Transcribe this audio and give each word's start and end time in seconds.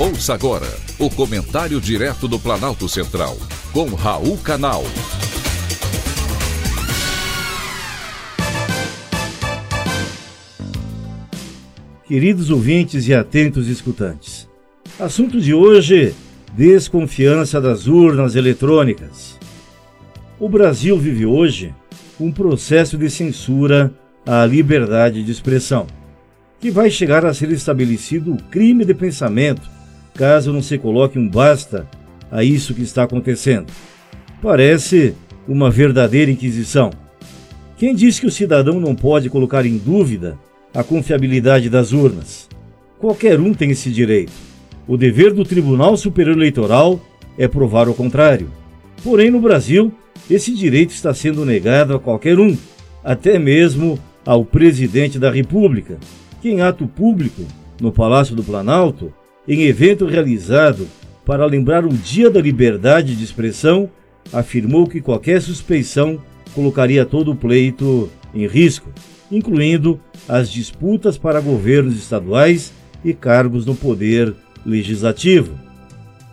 Ouça 0.00 0.32
agora 0.32 0.68
o 0.96 1.10
comentário 1.10 1.80
direto 1.80 2.28
do 2.28 2.38
Planalto 2.38 2.88
Central, 2.88 3.36
com 3.72 3.88
Raul 3.96 4.38
Canal. 4.38 4.84
Queridos 12.06 12.48
ouvintes 12.48 13.08
e 13.08 13.12
atentos 13.12 13.66
escutantes, 13.66 14.48
assunto 15.00 15.40
de 15.40 15.52
hoje: 15.52 16.14
desconfiança 16.56 17.60
das 17.60 17.88
urnas 17.88 18.36
eletrônicas. 18.36 19.36
O 20.38 20.48
Brasil 20.48 20.96
vive 20.96 21.26
hoje 21.26 21.74
um 22.20 22.30
processo 22.30 22.96
de 22.96 23.10
censura 23.10 23.92
à 24.24 24.46
liberdade 24.46 25.24
de 25.24 25.32
expressão, 25.32 25.88
que 26.60 26.70
vai 26.70 26.88
chegar 26.88 27.26
a 27.26 27.34
ser 27.34 27.50
estabelecido 27.50 28.32
o 28.32 28.40
crime 28.44 28.84
de 28.84 28.94
pensamento 28.94 29.77
caso 30.18 30.52
não 30.52 30.60
se 30.60 30.76
coloque 30.76 31.16
um 31.16 31.28
basta 31.28 31.86
a 32.28 32.42
isso 32.42 32.74
que 32.74 32.82
está 32.82 33.04
acontecendo. 33.04 33.66
Parece 34.42 35.14
uma 35.46 35.70
verdadeira 35.70 36.28
inquisição. 36.28 36.90
Quem 37.76 37.94
diz 37.94 38.18
que 38.18 38.26
o 38.26 38.30
cidadão 38.30 38.80
não 38.80 38.96
pode 38.96 39.30
colocar 39.30 39.64
em 39.64 39.78
dúvida 39.78 40.36
a 40.74 40.82
confiabilidade 40.82 41.70
das 41.70 41.92
urnas? 41.92 42.48
Qualquer 42.98 43.38
um 43.38 43.54
tem 43.54 43.70
esse 43.70 43.90
direito. 43.90 44.32
O 44.88 44.96
dever 44.96 45.32
do 45.32 45.44
Tribunal 45.44 45.96
Superior 45.96 46.36
Eleitoral 46.36 47.00
é 47.38 47.46
provar 47.46 47.88
o 47.88 47.94
contrário. 47.94 48.50
Porém, 49.04 49.30
no 49.30 49.40
Brasil, 49.40 49.92
esse 50.28 50.52
direito 50.52 50.90
está 50.90 51.14
sendo 51.14 51.46
negado 51.46 51.94
a 51.94 52.00
qualquer 52.00 52.40
um, 52.40 52.56
até 53.04 53.38
mesmo 53.38 53.96
ao 54.26 54.44
presidente 54.44 55.16
da 55.16 55.30
República, 55.30 55.96
que 56.42 56.50
em 56.50 56.60
ato 56.60 56.88
público, 56.88 57.42
no 57.80 57.92
Palácio 57.92 58.34
do 58.34 58.42
Planalto, 58.42 59.12
em 59.48 59.62
evento 59.62 60.04
realizado 60.04 60.86
para 61.24 61.46
lembrar 61.46 61.84
o 61.84 61.88
Dia 61.88 62.30
da 62.30 62.40
Liberdade 62.40 63.16
de 63.16 63.24
Expressão, 63.24 63.88
afirmou 64.32 64.86
que 64.86 65.00
qualquer 65.00 65.40
suspeição 65.40 66.20
colocaria 66.54 67.06
todo 67.06 67.32
o 67.32 67.36
pleito 67.36 68.10
em 68.34 68.46
risco, 68.46 68.90
incluindo 69.32 69.98
as 70.28 70.50
disputas 70.50 71.16
para 71.16 71.40
governos 71.40 71.96
estaduais 71.96 72.72
e 73.04 73.14
cargos 73.14 73.64
no 73.64 73.74
poder 73.74 74.34
legislativo. 74.66 75.58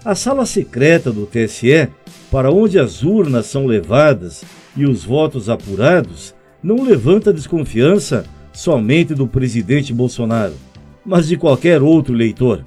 A 0.04 0.14
sala 0.14 0.46
secreta 0.46 1.12
do 1.12 1.26
TSE, 1.26 1.88
para 2.30 2.52
onde 2.52 2.78
as 2.78 3.02
urnas 3.02 3.46
são 3.46 3.66
levadas 3.66 4.44
e 4.76 4.86
os 4.86 5.04
votos 5.04 5.50
apurados, 5.50 6.36
não 6.62 6.84
levanta 6.84 7.34
desconfiança 7.34 8.26
somente 8.52 9.14
do 9.14 9.28
presidente 9.28 9.94
Bolsonaro, 9.94 10.54
mas 11.06 11.28
de 11.28 11.38
qualquer 11.38 11.82
outro 11.82 12.14
eleitor. 12.14 12.62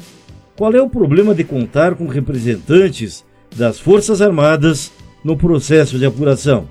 Qual 0.58 0.74
é 0.74 0.82
o 0.82 0.90
problema 0.90 1.36
de 1.36 1.44
contar 1.44 1.94
com 1.94 2.08
representantes 2.08 3.24
das 3.54 3.78
Forças 3.78 4.20
Armadas 4.20 4.90
no 5.22 5.36
processo 5.36 5.96
de 6.00 6.04
apuração? 6.04 6.66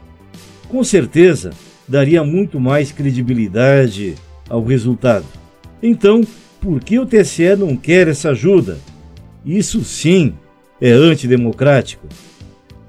Com 0.67 0.83
certeza, 0.83 1.51
daria 1.87 2.21
muito 2.21 2.59
mais 2.59 2.91
credibilidade 2.91 4.15
ao 4.49 4.61
resultado. 4.61 5.23
Então, 5.81 6.21
por 6.59 6.83
que 6.83 6.99
o 6.99 7.05
TSE 7.05 7.55
não 7.55 7.77
quer 7.77 8.09
essa 8.09 8.31
ajuda? 8.31 8.77
Isso 9.45 9.81
sim 9.85 10.33
é 10.81 10.91
antidemocrático. 10.91 12.07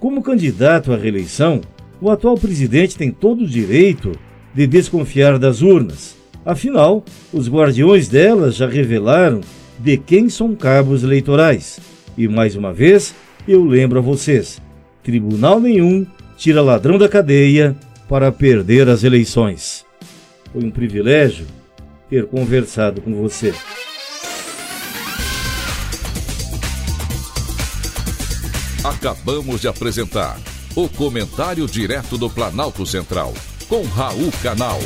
Como 0.00 0.20
candidato 0.20 0.92
à 0.92 0.96
reeleição, 0.96 1.60
o 2.00 2.10
atual 2.10 2.36
presidente 2.36 2.96
tem 2.96 3.12
todo 3.12 3.44
o 3.44 3.48
direito 3.48 4.18
de 4.52 4.66
desconfiar 4.66 5.38
das 5.38 5.62
urnas. 5.62 6.16
Afinal, 6.44 7.04
os 7.32 7.48
guardiões 7.48 8.08
delas 8.08 8.56
já 8.56 8.66
revelaram 8.66 9.42
de 9.78 9.96
quem 9.96 10.28
são 10.28 10.54
cabos 10.54 11.02
eleitorais. 11.02 11.78
E 12.16 12.26
mais 12.26 12.56
uma 12.56 12.72
vez, 12.72 13.14
eu 13.46 13.64
lembro 13.64 13.98
a 13.98 14.02
vocês: 14.02 14.60
tribunal 15.02 15.60
nenhum 15.60 16.06
tira 16.36 16.62
ladrão 16.62 16.98
da 16.98 17.08
cadeia 17.08 17.76
para 18.08 18.32
perder 18.32 18.88
as 18.88 19.04
eleições. 19.04 19.84
Foi 20.52 20.64
um 20.64 20.70
privilégio 20.70 21.46
ter 22.08 22.26
conversado 22.26 23.00
com 23.00 23.14
você. 23.14 23.52
Acabamos 28.82 29.60
de 29.60 29.68
apresentar 29.68 30.40
o 30.74 30.88
Comentário 30.88 31.66
Direto 31.66 32.16
do 32.16 32.30
Planalto 32.30 32.86
Central, 32.86 33.34
com 33.68 33.82
Raul 33.82 34.30
Canal. 34.42 34.78